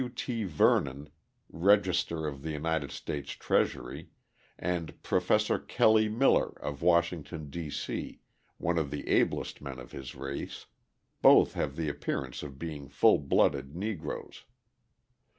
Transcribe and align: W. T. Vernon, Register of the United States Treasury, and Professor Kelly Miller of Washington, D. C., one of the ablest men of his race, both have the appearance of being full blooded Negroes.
W. 0.01 0.11
T. 0.15 0.45
Vernon, 0.45 1.11
Register 1.51 2.25
of 2.25 2.41
the 2.41 2.49
United 2.49 2.89
States 2.91 3.33
Treasury, 3.33 4.09
and 4.57 4.99
Professor 5.03 5.59
Kelly 5.59 6.09
Miller 6.09 6.59
of 6.59 6.81
Washington, 6.81 7.51
D. 7.51 7.69
C., 7.69 8.19
one 8.57 8.79
of 8.79 8.89
the 8.89 9.07
ablest 9.07 9.61
men 9.61 9.77
of 9.77 9.91
his 9.91 10.15
race, 10.15 10.65
both 11.21 11.53
have 11.53 11.75
the 11.75 11.87
appearance 11.87 12.41
of 12.41 12.57
being 12.57 12.87
full 12.89 13.19
blooded 13.19 13.75
Negroes. 13.75 14.45